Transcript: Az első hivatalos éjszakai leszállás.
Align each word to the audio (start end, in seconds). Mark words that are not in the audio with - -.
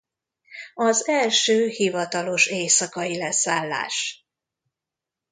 Az 0.75 1.07
első 1.07 1.67
hivatalos 1.67 2.45
éjszakai 2.47 3.17
leszállás. 3.17 4.27